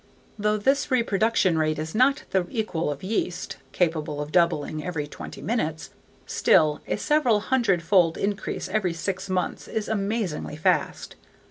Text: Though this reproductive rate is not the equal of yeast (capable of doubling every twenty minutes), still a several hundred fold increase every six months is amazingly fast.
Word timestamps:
Though 0.39 0.57
this 0.57 0.89
reproductive 0.89 1.55
rate 1.57 1.77
is 1.77 1.93
not 1.93 2.23
the 2.31 2.47
equal 2.49 2.89
of 2.89 3.03
yeast 3.03 3.57
(capable 3.71 4.19
of 4.19 4.31
doubling 4.31 4.83
every 4.83 5.05
twenty 5.05 5.43
minutes), 5.43 5.91
still 6.25 6.81
a 6.87 6.97
several 6.97 7.39
hundred 7.39 7.83
fold 7.83 8.17
increase 8.17 8.67
every 8.67 8.93
six 8.95 9.29
months 9.29 9.67
is 9.67 9.87
amazingly 9.87 10.55
fast. 10.55 11.17